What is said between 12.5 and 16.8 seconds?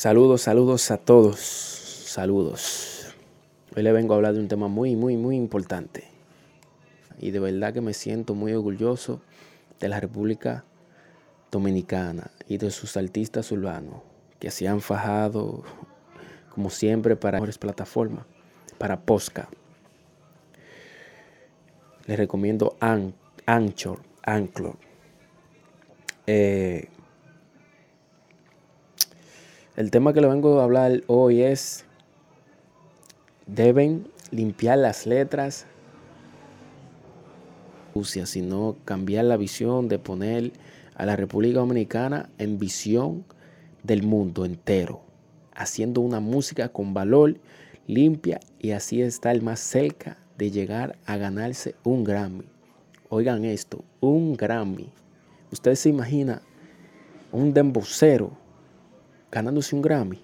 de sus artistas urbanos que se han fajado, como